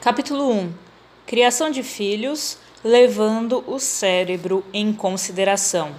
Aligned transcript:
Capítulo 0.00 0.50
1 0.50 0.72
Criação 1.26 1.70
de 1.70 1.82
filhos, 1.82 2.56
levando 2.82 3.62
o 3.66 3.78
cérebro 3.78 4.64
em 4.72 4.94
consideração. 4.94 5.94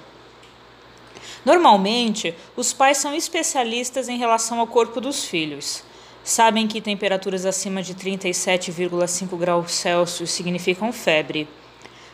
Normalmente, 1.45 2.33
os 2.55 2.73
pais 2.73 2.97
são 2.97 3.13
especialistas 3.13 4.09
em 4.09 4.17
relação 4.17 4.59
ao 4.59 4.65
corpo 4.65 4.99
dos 4.99 5.25
filhos. 5.25 5.83
Sabem 6.23 6.67
que 6.67 6.81
temperaturas 6.81 7.45
acima 7.45 7.83
de 7.83 7.93
37,5 7.93 9.37
graus 9.37 9.71
Celsius 9.71 10.31
significam 10.31 10.91
febre. 10.91 11.47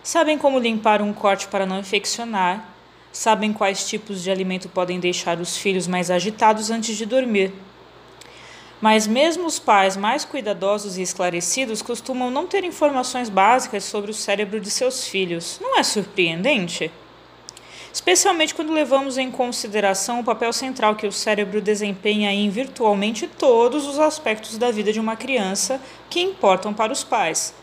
Sabem 0.04 0.38
como 0.38 0.60
limpar 0.60 1.02
um 1.02 1.14
corte 1.14 1.48
para 1.48 1.66
não 1.66 1.80
infeccionar. 1.80 2.68
Sabem 3.14 3.54
quais 3.54 3.88
tipos 3.88 4.22
de 4.22 4.30
alimento 4.30 4.68
podem 4.68 5.00
deixar 5.00 5.40
os 5.40 5.56
filhos 5.56 5.88
mais 5.88 6.12
agitados 6.12 6.70
antes 6.70 6.98
de 6.98 7.06
dormir 7.06 7.54
mas 8.82 9.08
mesmo 9.08 9.46
os 9.46 9.60
pais 9.60 9.98
mais 9.98 10.24
cuidadosos 10.24 10.98
e 10.98 11.02
esclarecidos 11.02 11.82
costumam 11.82 12.30
não 12.30 12.46
ter 12.46 12.64
informações 12.64 13.30
básicas 13.30 13.84
sobre 13.84 14.12
o 14.12 14.14
cérebro 14.14 14.60
de 14.60 14.70
seus 14.70 15.08
filhos. 15.08 15.60
Não 15.62 15.78
é 15.78 15.84
surpreendente? 15.84 16.92
Especialmente 17.92 18.54
quando 18.54 18.72
levamos 18.72 19.18
em 19.18 19.32
consideração 19.32 20.20
o 20.20 20.24
papel 20.24 20.54
central 20.54 20.96
que 20.96 21.08
o 21.08 21.12
cérebro 21.12 21.60
desempenha 21.60 22.32
em 22.32 22.48
virtualmente 22.50 23.28
todos 23.28 23.88
os 23.88 23.98
aspectos 23.98 24.58
da 24.58 24.70
vida 24.70 24.94
de 24.94 25.00
uma 25.00 25.16
criança 25.16 25.82
que 26.10 26.22
importam 26.22 26.74
para 26.74 26.94
os 26.94 27.04
pais. 27.04 27.56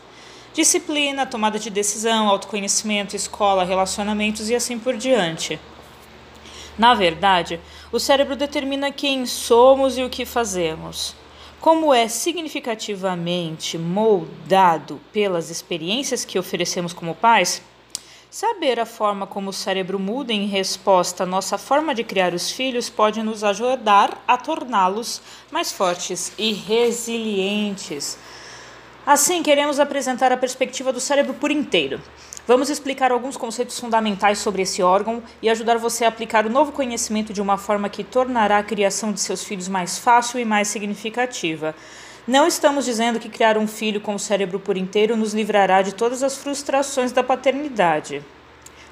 Disciplina, 0.53 1.25
tomada 1.25 1.57
de 1.57 1.69
decisão, 1.69 2.27
autoconhecimento, 2.27 3.15
escola, 3.15 3.63
relacionamentos 3.63 4.49
e 4.49 4.55
assim 4.55 4.77
por 4.77 4.97
diante. 4.97 5.59
Na 6.77 6.93
verdade, 6.93 7.59
o 7.91 7.99
cérebro 7.99 8.35
determina 8.35 8.91
quem 8.91 9.25
somos 9.25 9.97
e 9.97 10.03
o 10.03 10.09
que 10.09 10.25
fazemos. 10.25 11.15
Como 11.61 11.93
é 11.93 12.07
significativamente 12.07 13.77
moldado 13.77 14.99
pelas 15.11 15.49
experiências 15.49 16.25
que 16.25 16.37
oferecemos 16.37 16.93
como 16.93 17.15
pais, 17.15 17.61
saber 18.29 18.79
a 18.79 18.85
forma 18.85 19.25
como 19.25 19.49
o 19.49 19.53
cérebro 19.53 19.97
muda 19.97 20.33
em 20.33 20.45
resposta 20.45 21.23
à 21.23 21.25
nossa 21.25 21.57
forma 21.57 21.95
de 21.95 22.03
criar 22.03 22.33
os 22.33 22.51
filhos 22.51 22.89
pode 22.89 23.23
nos 23.23 23.43
ajudar 23.43 24.21
a 24.27 24.37
torná-los 24.37 25.21
mais 25.49 25.71
fortes 25.71 26.33
e 26.37 26.51
resilientes. 26.51 28.17
Assim, 29.05 29.43
queremos 29.43 29.79
apresentar 29.79 30.31
a 30.31 30.37
perspectiva 30.37 30.91
do 30.91 30.99
cérebro 30.99 31.35
por 31.35 31.51
inteiro. 31.51 32.01
Vamos 32.47 32.71
explicar 32.71 33.11
alguns 33.11 33.37
conceitos 33.37 33.79
fundamentais 33.79 34.39
sobre 34.39 34.63
esse 34.63 34.81
órgão 34.81 35.21
e 35.43 35.49
ajudar 35.49 35.77
você 35.77 36.05
a 36.05 36.07
aplicar 36.07 36.43
o 36.43 36.49
novo 36.49 36.71
conhecimento 36.71 37.31
de 37.31 37.39
uma 37.39 37.55
forma 37.55 37.87
que 37.87 38.03
tornará 38.03 38.57
a 38.57 38.63
criação 38.63 39.11
de 39.11 39.19
seus 39.19 39.43
filhos 39.43 39.67
mais 39.67 39.99
fácil 39.99 40.39
e 40.39 40.45
mais 40.45 40.69
significativa. 40.69 41.75
Não 42.27 42.47
estamos 42.47 42.83
dizendo 42.83 43.19
que 43.19 43.29
criar 43.29 43.59
um 43.59 43.67
filho 43.67 44.01
com 44.01 44.15
o 44.15 44.19
cérebro 44.19 44.59
por 44.59 44.75
inteiro 44.75 45.15
nos 45.15 45.35
livrará 45.35 45.83
de 45.83 45.93
todas 45.93 46.23
as 46.23 46.35
frustrações 46.35 47.11
da 47.11 47.23
paternidade. 47.23 48.23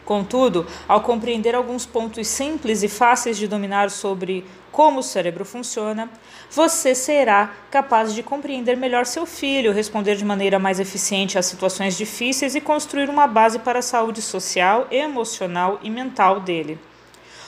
Contudo, 0.06 0.68
ao 0.88 1.02
compreender 1.02 1.56
alguns 1.56 1.86
pontos 1.86 2.28
simples 2.28 2.84
e 2.84 2.90
fáceis 2.90 3.38
de 3.38 3.48
dominar 3.48 3.90
sobre 3.90 4.46
como 4.72 5.00
o 5.00 5.04
cérebro 5.04 5.46
funciona, 5.46 6.09
você 6.52 6.94
será 6.94 7.54
capaz 7.70 8.14
de 8.14 8.24
compreender 8.24 8.76
melhor 8.76 9.06
seu 9.06 9.26
filho, 9.26 9.72
responder 9.72 10.16
de 10.16 10.26
maneira 10.26 10.59
mais 10.59 10.80
eficiente 10.80 11.38
às 11.38 11.46
situações 11.46 11.96
difíceis 11.96 12.56
e 12.56 12.62
construir 12.62 13.09
uma 13.09 13.28
base 13.28 13.59
para 13.59 13.80
a 13.80 13.84
saúde 13.84 14.22
social, 14.22 14.88
emocional 14.91 15.80
e 15.84 15.90
mental 15.90 16.40
dele. 16.40 16.80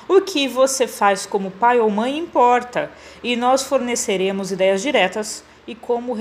O 0.07 0.21
que 0.21 0.47
você 0.47 0.87
faz 0.87 1.25
como 1.25 1.49
pai 1.49 1.79
ou 1.79 1.89
mãe 1.89 2.15
importa, 2.15 2.91
e 3.23 3.35
nós 3.35 3.63
forneceremos 3.63 4.51
ideias 4.51 4.81
diretas 4.81 5.43
e, 5.67 5.73
como 5.73 6.15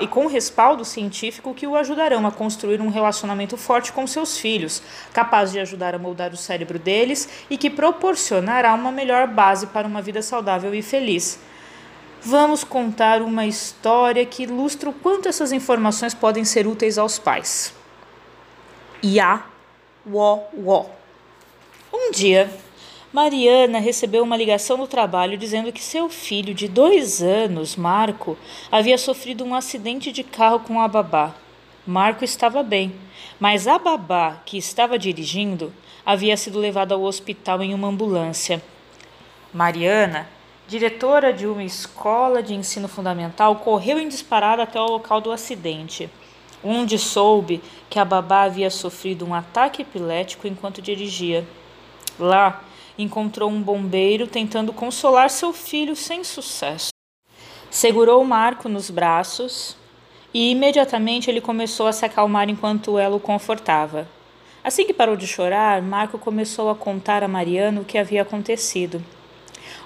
e 0.00 0.06
com 0.06 0.26
respaldo 0.26 0.84
científico 0.84 1.54
que 1.54 1.66
o 1.66 1.76
ajudarão 1.76 2.26
a 2.26 2.30
construir 2.30 2.80
um 2.80 2.88
relacionamento 2.88 3.56
forte 3.56 3.92
com 3.92 4.06
seus 4.06 4.38
filhos, 4.38 4.82
capaz 5.12 5.52
de 5.52 5.60
ajudar 5.60 5.94
a 5.94 5.98
moldar 5.98 6.32
o 6.32 6.36
cérebro 6.36 6.78
deles 6.78 7.28
e 7.50 7.56
que 7.58 7.70
proporcionará 7.70 8.72
uma 8.74 8.92
melhor 8.92 9.26
base 9.26 9.66
para 9.66 9.86
uma 9.86 10.00
vida 10.00 10.22
saudável 10.22 10.74
e 10.74 10.82
feliz. 10.82 11.38
Vamos 12.22 12.64
contar 12.64 13.20
uma 13.20 13.44
história 13.44 14.24
que 14.24 14.44
ilustra 14.44 14.88
o 14.88 14.94
quanto 14.94 15.28
essas 15.28 15.52
informações 15.52 16.14
podem 16.14 16.44
ser 16.44 16.66
úteis 16.66 16.96
aos 16.96 17.18
pais. 17.18 17.74
Ya, 19.04 19.44
wo, 20.06 20.40
wo. 20.54 20.86
Um 21.92 22.10
dia, 22.10 22.50
Mariana 23.14 23.78
recebeu 23.78 24.24
uma 24.24 24.36
ligação 24.36 24.76
no 24.76 24.88
trabalho 24.88 25.38
dizendo 25.38 25.70
que 25.70 25.80
seu 25.80 26.08
filho 26.08 26.52
de 26.52 26.66
dois 26.66 27.22
anos, 27.22 27.76
Marco, 27.76 28.36
havia 28.72 28.98
sofrido 28.98 29.44
um 29.44 29.54
acidente 29.54 30.10
de 30.10 30.24
carro 30.24 30.58
com 30.58 30.80
a 30.80 30.88
babá. 30.88 31.32
Marco 31.86 32.24
estava 32.24 32.60
bem, 32.64 32.92
mas 33.38 33.68
a 33.68 33.78
babá, 33.78 34.42
que 34.44 34.58
estava 34.58 34.98
dirigindo, 34.98 35.72
havia 36.04 36.36
sido 36.36 36.58
levada 36.58 36.96
ao 36.96 37.04
hospital 37.04 37.62
em 37.62 37.72
uma 37.72 37.86
ambulância. 37.86 38.60
Mariana, 39.52 40.28
diretora 40.66 41.32
de 41.32 41.46
uma 41.46 41.62
escola 41.62 42.42
de 42.42 42.52
ensino 42.52 42.88
fundamental, 42.88 43.54
correu 43.54 44.00
em 44.00 44.08
disparada 44.08 44.64
até 44.64 44.80
o 44.80 44.86
local 44.88 45.20
do 45.20 45.30
acidente, 45.30 46.10
onde 46.64 46.98
soube 46.98 47.62
que 47.88 48.00
a 48.00 48.04
babá 48.04 48.42
havia 48.42 48.70
sofrido 48.70 49.24
um 49.24 49.32
ataque 49.32 49.82
epilético 49.82 50.48
enquanto 50.48 50.82
dirigia. 50.82 51.46
Lá, 52.18 52.60
encontrou 52.98 53.50
um 53.50 53.60
bombeiro 53.60 54.26
tentando 54.26 54.72
consolar 54.72 55.30
seu 55.30 55.52
filho 55.52 55.96
sem 55.96 56.22
sucesso. 56.22 56.90
Segurou 57.70 58.24
Marco 58.24 58.68
nos 58.68 58.90
braços 58.90 59.76
e 60.32 60.50
imediatamente 60.50 61.28
ele 61.28 61.40
começou 61.40 61.86
a 61.86 61.92
se 61.92 62.04
acalmar 62.04 62.48
enquanto 62.48 62.98
ela 62.98 63.16
o 63.16 63.20
confortava. 63.20 64.06
Assim 64.62 64.86
que 64.86 64.94
parou 64.94 65.16
de 65.16 65.26
chorar, 65.26 65.82
Marco 65.82 66.18
começou 66.18 66.70
a 66.70 66.74
contar 66.74 67.22
a 67.22 67.28
Mariano 67.28 67.82
o 67.82 67.84
que 67.84 67.98
havia 67.98 68.22
acontecido. 68.22 69.02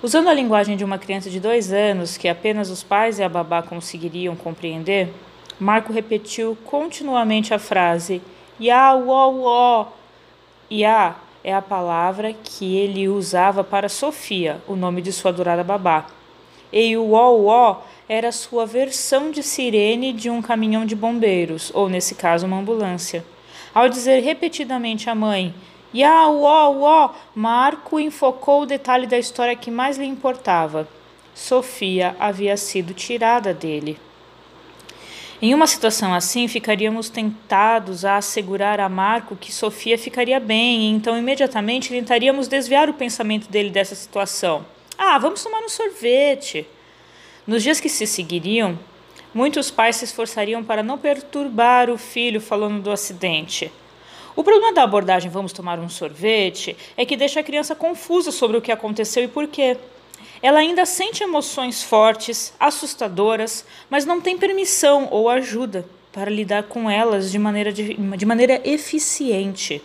Usando 0.02 0.28
a 0.28 0.34
linguagem 0.34 0.76
de 0.76 0.84
uma 0.84 0.98
criança 0.98 1.28
de 1.28 1.40
dois 1.40 1.72
anos, 1.72 2.16
que 2.16 2.28
apenas 2.28 2.70
os 2.70 2.82
pais 2.82 3.18
e 3.18 3.22
a 3.22 3.28
babá 3.28 3.62
conseguiriam 3.62 4.36
compreender, 4.36 5.12
Marco 5.58 5.92
repetiu 5.92 6.56
continuamente 6.64 7.52
a 7.52 7.58
frase 7.58 8.22
Ya, 8.60 8.94
uó, 8.94 9.30
uó. 9.30 9.86
Ya 10.70 11.16
é 11.42 11.54
a 11.54 11.62
palavra 11.62 12.32
que 12.32 12.76
ele 12.76 13.08
usava 13.08 13.62
para 13.62 13.88
Sofia, 13.88 14.60
o 14.66 14.74
nome 14.74 15.02
de 15.02 15.12
sua 15.12 15.30
adorada 15.30 15.64
babá. 15.64 16.06
E 16.72 16.96
o 16.96 17.12
ó 17.12 17.82
era 18.08 18.32
sua 18.32 18.66
versão 18.66 19.30
de 19.30 19.42
sirene 19.42 20.12
de 20.12 20.28
um 20.28 20.42
caminhão 20.42 20.84
de 20.84 20.94
bombeiros, 20.94 21.70
ou 21.74 21.88
nesse 21.88 22.14
caso, 22.14 22.46
uma 22.46 22.58
ambulância. 22.58 23.24
Ao 23.74 23.88
dizer 23.88 24.20
repetidamente 24.20 25.08
à 25.08 25.14
mãe, 25.14 25.54
Ya, 25.94 26.28
uó, 26.28 26.70
uó, 26.70 27.14
Marco 27.34 27.98
enfocou 27.98 28.62
o 28.62 28.66
detalhe 28.66 29.06
da 29.06 29.18
história 29.18 29.56
que 29.56 29.70
mais 29.70 29.96
lhe 29.96 30.04
importava. 30.04 30.86
Sofia 31.34 32.14
havia 32.20 32.56
sido 32.58 32.92
tirada 32.92 33.54
dele. 33.54 33.98
Em 35.40 35.54
uma 35.54 35.68
situação 35.68 36.12
assim, 36.12 36.48
ficaríamos 36.48 37.08
tentados 37.08 38.04
a 38.04 38.16
assegurar 38.16 38.80
a 38.80 38.88
Marco 38.88 39.36
que 39.36 39.52
Sofia 39.52 39.96
ficaria 39.96 40.40
bem, 40.40 40.80
e 40.80 40.88
então 40.90 41.16
imediatamente 41.16 41.90
tentaríamos 41.90 42.48
desviar 42.48 42.90
o 42.90 42.94
pensamento 42.94 43.48
dele 43.48 43.70
dessa 43.70 43.94
situação. 43.94 44.66
Ah, 44.98 45.16
vamos 45.16 45.40
tomar 45.40 45.60
um 45.60 45.68
sorvete. 45.68 46.66
Nos 47.46 47.62
dias 47.62 47.78
que 47.78 47.88
se 47.88 48.04
seguiriam, 48.04 48.76
muitos 49.32 49.70
pais 49.70 49.94
se 49.94 50.06
esforçariam 50.06 50.64
para 50.64 50.82
não 50.82 50.98
perturbar 50.98 51.88
o 51.88 51.96
filho 51.96 52.40
falando 52.40 52.82
do 52.82 52.90
acidente. 52.90 53.70
O 54.34 54.42
problema 54.42 54.72
da 54.72 54.82
abordagem 54.82 55.30
vamos 55.30 55.52
tomar 55.52 55.78
um 55.78 55.88
sorvete 55.88 56.76
é 56.96 57.06
que 57.06 57.16
deixa 57.16 57.38
a 57.38 57.44
criança 57.44 57.76
confusa 57.76 58.32
sobre 58.32 58.56
o 58.56 58.60
que 58.60 58.72
aconteceu 58.72 59.22
e 59.22 59.28
por 59.28 59.46
quê. 59.46 59.76
Ela 60.40 60.60
ainda 60.60 60.86
sente 60.86 61.22
emoções 61.22 61.82
fortes, 61.82 62.52
assustadoras, 62.60 63.64
mas 63.90 64.04
não 64.04 64.20
tem 64.20 64.38
permissão 64.38 65.08
ou 65.10 65.28
ajuda 65.28 65.84
para 66.12 66.30
lidar 66.30 66.64
com 66.64 66.90
elas 66.90 67.30
de 67.30 67.38
maneira, 67.38 67.72
de, 67.72 67.94
de 67.94 68.26
maneira 68.26 68.60
eficiente. 68.64 69.82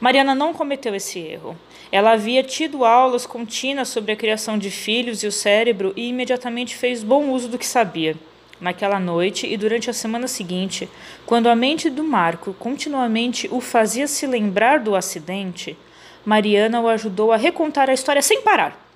Mariana 0.00 0.34
não 0.34 0.54
cometeu 0.54 0.94
esse 0.94 1.18
erro. 1.18 1.56
Ela 1.90 2.12
havia 2.12 2.42
tido 2.42 2.84
aulas 2.84 3.26
contínuas 3.26 3.88
sobre 3.88 4.12
a 4.12 4.16
criação 4.16 4.58
de 4.58 4.70
filhos 4.70 5.22
e 5.22 5.26
o 5.26 5.32
cérebro 5.32 5.92
e 5.96 6.08
imediatamente 6.08 6.76
fez 6.76 7.02
bom 7.02 7.30
uso 7.30 7.48
do 7.48 7.58
que 7.58 7.66
sabia. 7.66 8.14
Naquela 8.60 9.00
noite 9.00 9.46
e 9.46 9.56
durante 9.56 9.88
a 9.88 9.92
semana 9.92 10.28
seguinte, 10.28 10.88
quando 11.24 11.48
a 11.48 11.54
mente 11.54 11.88
do 11.88 12.04
Marco 12.04 12.52
continuamente 12.54 13.48
o 13.50 13.60
fazia 13.60 14.06
se 14.06 14.26
lembrar 14.26 14.80
do 14.80 14.94
acidente, 14.94 15.76
Mariana 16.24 16.80
o 16.80 16.88
ajudou 16.88 17.32
a 17.32 17.36
recontar 17.36 17.88
a 17.88 17.94
história 17.94 18.20
sem 18.20 18.42
parar. 18.42 18.87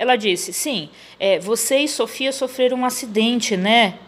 Ela 0.00 0.16
disse: 0.16 0.50
Sim, 0.50 0.88
é, 1.18 1.38
você 1.38 1.80
e 1.80 1.86
Sofia 1.86 2.32
sofreram 2.32 2.78
um 2.78 2.86
acidente, 2.86 3.54
né? 3.54 3.98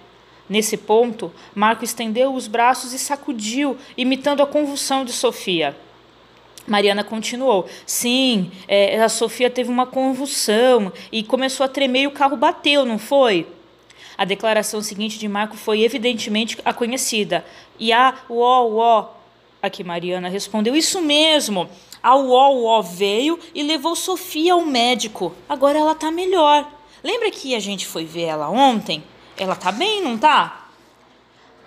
Nesse 0.48 0.78
ponto, 0.78 1.30
Marco 1.54 1.84
estendeu 1.84 2.34
os 2.34 2.48
braços 2.48 2.94
e 2.94 2.98
sacudiu, 2.98 3.76
imitando 3.94 4.42
a 4.42 4.46
convulsão 4.46 5.04
de 5.04 5.12
Sofia. 5.12 5.76
Mariana 6.66 7.04
continuou: 7.04 7.68
Sim, 7.84 8.50
é, 8.66 9.02
a 9.02 9.08
Sofia 9.10 9.50
teve 9.50 9.68
uma 9.68 9.84
convulsão 9.84 10.90
e 11.12 11.22
começou 11.22 11.62
a 11.62 11.68
tremer 11.68 12.04
e 12.04 12.06
o 12.06 12.12
carro 12.12 12.38
bateu, 12.38 12.86
não 12.86 12.98
foi? 12.98 13.46
A 14.16 14.24
declaração 14.24 14.80
seguinte 14.80 15.18
de 15.18 15.28
Marco 15.28 15.58
foi 15.58 15.82
evidentemente 15.82 16.56
a 16.64 16.72
conhecida. 16.72 17.44
E 17.78 17.92
a 17.92 18.14
uó, 18.30 18.66
uó, 18.66 19.10
a 19.60 19.68
que 19.68 19.84
Mariana 19.84 20.30
respondeu: 20.30 20.74
Isso 20.74 21.02
mesmo. 21.02 21.68
A 22.02 22.16
uó 22.16 22.82
veio 22.82 23.38
e 23.54 23.62
levou 23.62 23.94
Sofia 23.94 24.54
ao 24.54 24.62
médico. 24.62 25.32
Agora 25.48 25.78
ela 25.78 25.94
tá 25.94 26.10
melhor. 26.10 26.68
Lembra 27.02 27.30
que 27.30 27.54
a 27.54 27.60
gente 27.60 27.86
foi 27.86 28.04
ver 28.04 28.24
ela 28.24 28.48
ontem? 28.48 29.04
Ela 29.36 29.54
tá 29.54 29.70
bem, 29.70 30.02
não 30.02 30.18
tá? 30.18 30.68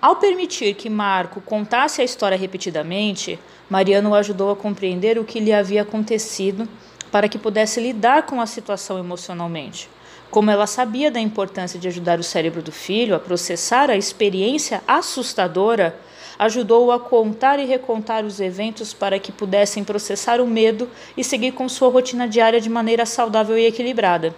Ao 0.01 0.17
permitir 0.17 0.75
que 0.75 0.89
Marco 0.89 1.41
contasse 1.41 2.01
a 2.01 2.05
história 2.05 2.37
repetidamente, 2.37 3.39
Mariana 3.69 4.09
o 4.09 4.13
ajudou 4.13 4.51
a 4.51 4.55
compreender 4.55 5.17
o 5.17 5.23
que 5.23 5.39
lhe 5.39 5.51
havia 5.51 5.81
acontecido 5.81 6.67
para 7.11 7.29
que 7.29 7.37
pudesse 7.37 7.79
lidar 7.79 8.23
com 8.23 8.41
a 8.41 8.45
situação 8.45 8.99
emocionalmente. 8.99 9.89
Como 10.29 10.51
ela 10.51 10.67
sabia 10.67 11.09
da 11.09 11.19
importância 11.19 11.79
de 11.79 11.87
ajudar 11.87 12.19
o 12.19 12.23
cérebro 12.23 12.61
do 12.61 12.71
filho 12.71 13.15
a 13.15 13.19
processar 13.19 13.89
a 13.89 13.95
experiência 13.95 14.83
assustadora, 14.87 15.97
ajudou-o 16.37 16.91
a 16.91 16.99
contar 16.99 17.59
e 17.59 17.65
recontar 17.65 18.25
os 18.25 18.39
eventos 18.39 18.93
para 18.93 19.19
que 19.19 19.31
pudessem 19.31 19.83
processar 19.83 20.41
o 20.41 20.47
medo 20.47 20.89
e 21.15 21.23
seguir 21.23 21.51
com 21.51 21.67
sua 21.69 21.89
rotina 21.89 22.27
diária 22.27 22.59
de 22.59 22.69
maneira 22.69 23.05
saudável 23.05 23.57
e 23.57 23.65
equilibrada. 23.65 24.35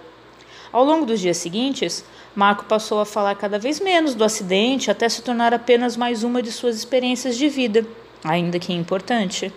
Ao 0.71 0.83
longo 0.83 1.05
dos 1.05 1.19
dias 1.19 1.37
seguintes, 1.37 2.03
Marco 2.35 2.65
passou 2.65 2.99
a 2.99 3.05
falar 3.05 3.35
cada 3.35 3.57
vez 3.57 3.79
menos 3.79 4.13
do 4.13 4.23
acidente 4.23 4.91
até 4.91 5.07
se 5.09 5.21
tornar 5.21 5.53
apenas 5.53 5.97
mais 5.97 6.23
uma 6.23 6.41
de 6.41 6.51
suas 6.51 6.75
experiências 6.75 7.37
de 7.37 7.49
vida, 7.49 7.85
ainda 8.23 8.59
que 8.59 8.73
importante. 8.73 9.51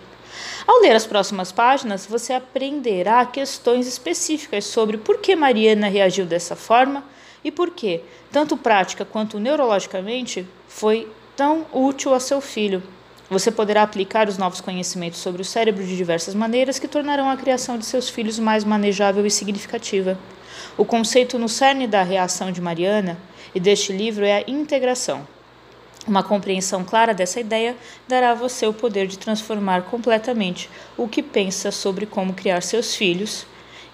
Ao 0.65 0.79
ler 0.79 0.95
as 0.95 1.05
próximas 1.05 1.51
páginas, 1.51 2.05
você 2.05 2.33
aprenderá 2.33 3.25
questões 3.25 3.87
específicas 3.87 4.65
sobre 4.65 4.97
por 4.97 5.17
que 5.19 5.35
Mariana 5.35 5.87
reagiu 5.89 6.25
dessa 6.25 6.55
forma 6.55 7.03
e 7.43 7.51
por 7.51 7.71
que, 7.71 8.01
tanto 8.31 8.55
prática 8.55 9.03
quanto 9.03 9.39
neurologicamente, 9.39 10.47
foi 10.67 11.07
tão 11.35 11.65
útil 11.71 12.13
a 12.13 12.19
seu 12.19 12.41
filho. 12.41 12.83
Você 13.29 13.49
poderá 13.49 13.83
aplicar 13.83 14.27
os 14.27 14.37
novos 14.37 14.59
conhecimentos 14.59 15.19
sobre 15.19 15.41
o 15.41 15.45
cérebro 15.45 15.83
de 15.83 15.95
diversas 15.95 16.35
maneiras 16.35 16.77
que 16.77 16.87
tornarão 16.87 17.29
a 17.29 17.37
criação 17.37 17.77
de 17.77 17.85
seus 17.85 18.09
filhos 18.09 18.37
mais 18.37 18.65
manejável 18.65 19.25
e 19.25 19.31
significativa. 19.31 20.17
O 20.77 20.83
conceito 20.83 21.39
no 21.39 21.47
cerne 21.47 21.87
da 21.87 22.03
reação 22.03 22.51
de 22.51 22.59
Mariana 22.59 23.17
e 23.55 23.59
deste 23.59 23.93
livro 23.93 24.25
é 24.25 24.37
a 24.37 24.43
integração. 24.51 25.25
Uma 26.07 26.23
compreensão 26.23 26.83
clara 26.83 27.13
dessa 27.13 27.39
ideia 27.39 27.77
dará 28.07 28.31
a 28.31 28.35
você 28.35 28.65
o 28.65 28.73
poder 28.73 29.07
de 29.07 29.17
transformar 29.17 29.83
completamente 29.83 30.69
o 30.97 31.07
que 31.07 31.21
pensa 31.21 31.71
sobre 31.71 32.05
como 32.05 32.33
criar 32.33 32.61
seus 32.61 32.95
filhos. 32.95 33.45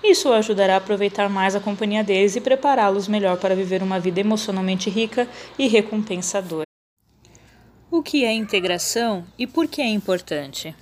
Isso 0.03 0.29
o 0.29 0.33
ajudará 0.33 0.75
a 0.75 0.77
aproveitar 0.77 1.29
mais 1.29 1.55
a 1.55 1.59
companhia 1.59 2.03
deles 2.03 2.35
e 2.35 2.41
prepará-los 2.41 3.07
melhor 3.07 3.37
para 3.37 3.55
viver 3.55 3.83
uma 3.83 3.99
vida 3.99 4.21
emocionalmente 4.21 4.89
rica 4.89 5.27
e 5.59 5.67
recompensadora. 5.67 6.66
O 7.89 8.03
que 8.03 8.25
é 8.25 8.33
integração 8.33 9.25
e 9.39 9.47
por 9.47 9.65
que 9.65 9.81
é 9.81 9.87
importante? 9.87 10.75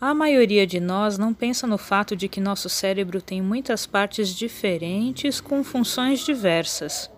A 0.00 0.12
maioria 0.12 0.66
de 0.66 0.80
nós 0.80 1.16
não 1.16 1.32
pensa 1.32 1.68
no 1.68 1.78
fato 1.78 2.16
de 2.16 2.28
que 2.28 2.40
nosso 2.40 2.68
cérebro 2.68 3.22
tem 3.22 3.40
muitas 3.40 3.86
partes 3.86 4.34
diferentes 4.34 5.40
com 5.40 5.62
funções 5.62 6.26
diversas. 6.26 7.08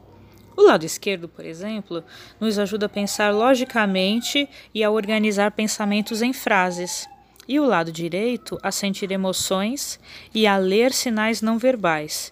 O 0.55 0.61
lado 0.61 0.85
esquerdo, 0.85 1.27
por 1.27 1.47
exemplo, 1.47 2.05
nos 2.39 2.59
ajuda 2.59 2.85
a 2.85 2.89
pensar 2.91 3.33
logicamente 3.33 4.47
e 4.75 4.85
a 4.85 4.91
organizar 4.91 5.53
pensamentos 5.53 6.21
em 6.21 6.35
frases. 6.35 7.09
E 7.49 7.59
o 7.59 7.65
lado 7.65 7.91
direito 7.91 8.59
a 8.63 8.71
sentir 8.71 9.11
emoções 9.11 9.99
e 10.35 10.47
a 10.47 10.59
ler 10.59 10.93
sinais 10.93 11.41
não 11.41 11.57
verbais. 11.57 12.31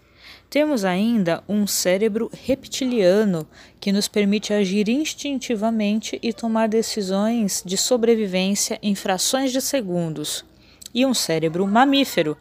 Temos 0.49 0.85
ainda 0.85 1.43
um 1.49 1.67
cérebro 1.67 2.31
reptiliano 2.45 3.47
que 3.81 3.93
nos 3.93 4.09
permite 4.09 4.53
agir 4.53 4.89
instintivamente 4.89 6.19
e 6.23 6.33
tomar 6.33 6.69
decisões 6.69 7.63
de 7.65 7.77
sobrevivência 7.77 8.79
em 8.83 8.95
frações 8.95 9.53
de 9.53 9.61
segundos. 9.61 10.45
E 10.95 11.05
um 11.05 11.13
cérebro 11.13 11.67
mamífero 11.67 12.37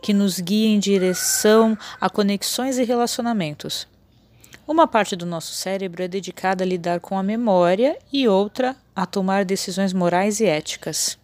que 0.00 0.12
nos 0.12 0.38
guia 0.38 0.68
em 0.68 0.78
direção 0.78 1.76
a 2.00 2.08
conexões 2.08 2.78
e 2.78 2.84
relacionamentos. 2.84 3.88
Uma 4.66 4.86
parte 4.86 5.14
do 5.14 5.24
nosso 5.24 5.54
cérebro 5.54 6.02
é 6.02 6.08
dedicada 6.08 6.64
a 6.64 6.66
lidar 6.66 7.00
com 7.00 7.16
a 7.16 7.22
memória 7.22 7.96
e 8.12 8.26
outra 8.26 8.76
a 8.94 9.06
tomar 9.06 9.44
decisões 9.44 9.92
morais 9.92 10.40
e 10.40 10.44
éticas. 10.46 11.18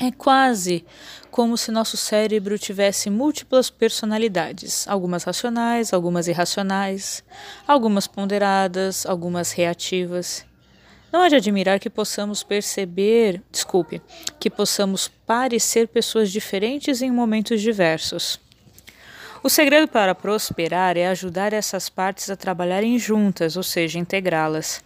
É 0.00 0.12
quase 0.12 0.84
como 1.28 1.56
se 1.56 1.72
nosso 1.72 1.96
cérebro 1.96 2.56
tivesse 2.56 3.10
múltiplas 3.10 3.68
personalidades, 3.68 4.86
algumas 4.86 5.24
racionais, 5.24 5.92
algumas 5.92 6.28
irracionais, 6.28 7.24
algumas 7.66 8.06
ponderadas, 8.06 9.04
algumas 9.04 9.50
reativas. 9.50 10.46
Não 11.12 11.24
é 11.24 11.28
de 11.28 11.34
admirar 11.34 11.80
que 11.80 11.90
possamos 11.90 12.44
perceber, 12.44 13.42
desculpe, 13.50 14.00
que 14.38 14.48
possamos 14.48 15.08
parecer 15.26 15.88
pessoas 15.88 16.30
diferentes 16.30 17.02
em 17.02 17.10
momentos 17.10 17.60
diversos. 17.60 18.38
O 19.42 19.48
segredo 19.48 19.88
para 19.88 20.14
prosperar 20.14 20.96
é 20.96 21.08
ajudar 21.08 21.52
essas 21.52 21.88
partes 21.88 22.30
a 22.30 22.36
trabalharem 22.36 23.00
juntas, 23.00 23.56
ou 23.56 23.64
seja, 23.64 23.98
integrá-las. 23.98 24.80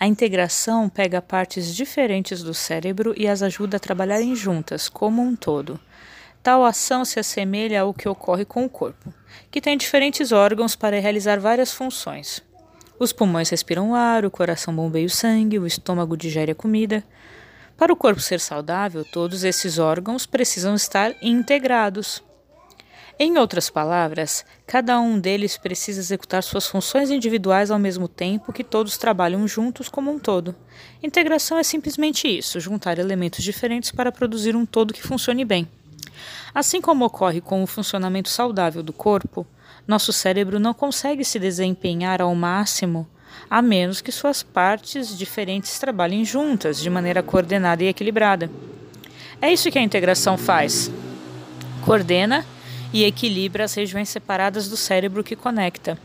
A 0.00 0.06
integração 0.06 0.88
pega 0.88 1.20
partes 1.20 1.74
diferentes 1.74 2.40
do 2.42 2.54
cérebro 2.54 3.12
e 3.16 3.26
as 3.26 3.42
ajuda 3.42 3.78
a 3.78 3.80
trabalharem 3.80 4.36
juntas, 4.36 4.88
como 4.88 5.20
um 5.20 5.34
todo. 5.34 5.80
Tal 6.40 6.64
ação 6.64 7.04
se 7.04 7.18
assemelha 7.18 7.80
ao 7.80 7.92
que 7.92 8.08
ocorre 8.08 8.44
com 8.44 8.64
o 8.64 8.68
corpo, 8.68 9.12
que 9.50 9.60
tem 9.60 9.76
diferentes 9.76 10.30
órgãos 10.30 10.76
para 10.76 11.00
realizar 11.00 11.40
várias 11.40 11.72
funções. 11.72 12.40
Os 12.96 13.12
pulmões 13.12 13.50
respiram 13.50 13.92
ar, 13.92 14.24
o 14.24 14.30
coração 14.30 14.74
bombeia 14.74 15.06
o 15.06 15.10
sangue, 15.10 15.58
o 15.58 15.66
estômago 15.66 16.16
digere 16.16 16.52
a 16.52 16.54
comida. 16.54 17.02
Para 17.76 17.92
o 17.92 17.96
corpo 17.96 18.20
ser 18.20 18.38
saudável, 18.38 19.04
todos 19.04 19.42
esses 19.42 19.78
órgãos 19.78 20.26
precisam 20.26 20.76
estar 20.76 21.12
integrados. 21.20 22.22
Em 23.20 23.36
outras 23.36 23.68
palavras, 23.68 24.44
cada 24.64 25.00
um 25.00 25.18
deles 25.18 25.58
precisa 25.58 26.00
executar 26.00 26.40
suas 26.42 26.68
funções 26.68 27.10
individuais 27.10 27.68
ao 27.68 27.78
mesmo 27.78 28.06
tempo 28.06 28.52
que 28.52 28.62
todos 28.62 28.96
trabalham 28.96 29.46
juntos 29.48 29.88
como 29.88 30.12
um 30.12 30.20
todo. 30.20 30.54
Integração 31.02 31.58
é 31.58 31.64
simplesmente 31.64 32.28
isso: 32.28 32.60
juntar 32.60 32.96
elementos 32.96 33.42
diferentes 33.42 33.90
para 33.90 34.12
produzir 34.12 34.54
um 34.54 34.64
todo 34.64 34.94
que 34.94 35.02
funcione 35.02 35.44
bem. 35.44 35.66
Assim 36.54 36.80
como 36.80 37.04
ocorre 37.04 37.40
com 37.40 37.60
o 37.62 37.66
funcionamento 37.66 38.28
saudável 38.28 38.84
do 38.84 38.92
corpo, 38.92 39.44
nosso 39.86 40.12
cérebro 40.12 40.60
não 40.60 40.72
consegue 40.72 41.24
se 41.24 41.40
desempenhar 41.40 42.22
ao 42.22 42.34
máximo 42.36 43.08
a 43.50 43.62
menos 43.62 44.00
que 44.00 44.12
suas 44.12 44.42
partes 44.42 45.16
diferentes 45.16 45.78
trabalhem 45.78 46.24
juntas 46.24 46.80
de 46.80 46.90
maneira 46.90 47.22
coordenada 47.22 47.82
e 47.82 47.88
equilibrada. 47.88 48.50
É 49.40 49.52
isso 49.52 49.70
que 49.70 49.78
a 49.78 49.82
integração 49.82 50.36
faz. 50.36 50.90
Coordena 51.84 52.44
e 52.92 53.04
equilibra 53.04 53.64
as 53.64 53.74
regiões 53.74 54.08
separadas 54.08 54.68
do 54.68 54.76
cérebro 54.76 55.24
que 55.24 55.36
conecta. 55.36 55.98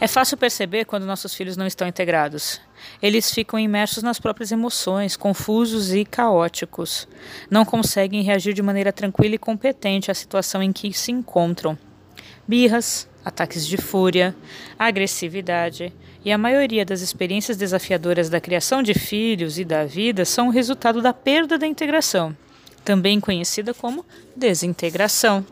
É 0.00 0.06
fácil 0.06 0.36
perceber 0.36 0.84
quando 0.84 1.06
nossos 1.06 1.34
filhos 1.34 1.56
não 1.56 1.66
estão 1.66 1.88
integrados. 1.88 2.60
Eles 3.00 3.30
ficam 3.32 3.58
imersos 3.58 4.02
nas 4.02 4.20
próprias 4.20 4.52
emoções, 4.52 5.16
confusos 5.16 5.92
e 5.92 6.04
caóticos. 6.04 7.08
Não 7.50 7.64
conseguem 7.64 8.22
reagir 8.22 8.52
de 8.52 8.62
maneira 8.62 8.92
tranquila 8.92 9.34
e 9.34 9.38
competente 9.38 10.10
à 10.10 10.14
situação 10.14 10.62
em 10.62 10.72
que 10.72 10.92
se 10.92 11.10
encontram. 11.10 11.78
Birras, 12.46 13.08
ataques 13.24 13.66
de 13.66 13.76
fúria, 13.76 14.36
agressividade 14.78 15.92
e 16.24 16.30
a 16.30 16.38
maioria 16.38 16.84
das 16.84 17.00
experiências 17.00 17.56
desafiadoras 17.56 18.28
da 18.28 18.40
criação 18.40 18.82
de 18.82 18.94
filhos 18.94 19.58
e 19.58 19.64
da 19.64 19.84
vida 19.84 20.24
são 20.24 20.48
o 20.48 20.50
resultado 20.50 21.00
da 21.00 21.12
perda 21.12 21.56
da 21.56 21.66
integração, 21.66 22.36
também 22.84 23.18
conhecida 23.20 23.72
como 23.72 24.04
desintegração. 24.34 25.44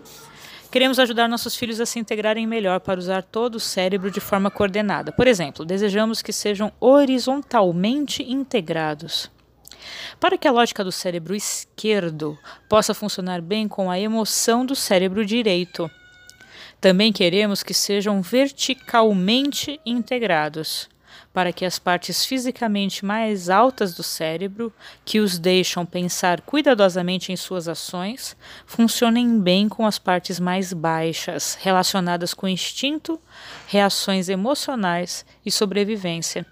Queremos 0.75 0.99
ajudar 0.99 1.29
nossos 1.29 1.55
filhos 1.55 1.81
a 1.81 1.87
se 1.87 2.01
integrarem 2.01 2.49
melhor 2.49 2.81
para 2.81 2.99
usar 2.99 3.23
todo 3.23 3.55
o 3.55 3.61
cérebro 3.61 4.11
de 4.11 4.19
forma 4.19 4.51
coordenada. 4.51 5.13
Por 5.13 5.29
exemplo, 5.29 5.65
desejamos 5.65 6.21
que 6.21 6.33
sejam 6.33 6.73
horizontalmente 6.81 8.25
integrados. 8.25 9.31
Para 10.19 10.37
que 10.37 10.49
a 10.49 10.51
lógica 10.51 10.83
do 10.83 10.91
cérebro 10.91 11.33
esquerdo 11.33 12.37
possa 12.69 12.93
funcionar 12.93 13.41
bem 13.41 13.69
com 13.69 13.89
a 13.89 14.01
emoção 14.01 14.67
do 14.67 14.75
cérebro 14.75 15.25
direito. 15.25 15.89
Também 16.81 17.13
queremos 17.13 17.63
que 17.63 17.73
sejam 17.73 18.21
verticalmente 18.21 19.81
integrados 19.87 20.89
para 21.33 21.53
que 21.53 21.65
as 21.65 21.79
partes 21.79 22.25
fisicamente 22.25 23.05
mais 23.05 23.51
altas 23.51 23.95
do 23.95 24.03
cérebro, 24.03 24.73
que 25.05 25.21
os 25.21 25.39
deixam 25.39 25.85
pensar 25.85 26.41
cuidadosamente 26.41 27.33
em 27.33 27.37
suas 27.37 27.69
ações, 27.69 28.37
funcionem 28.67 29.41
bem 29.41 29.69
com 29.69 29.87
as 29.87 29.99
partes 29.99 30.39
mais 30.39 30.73
baixas, 30.73 31.59
relacionadas 31.61 32.33
com 32.33 32.49
instinto, 32.49 33.21
reações 33.67 34.29
emocionais 34.29 35.25
e 35.45 35.51
sobrevivência. 35.51 36.47